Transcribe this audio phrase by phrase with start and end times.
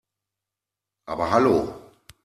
[1.05, 1.75] Aber hallo!